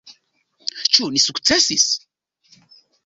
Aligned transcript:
Ĉu 0.95 1.09
ni 1.17 1.21
sukcesis? 1.25 1.87